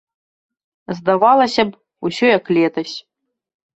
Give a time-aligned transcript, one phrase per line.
[0.99, 2.95] Здавалася б, усё як летась.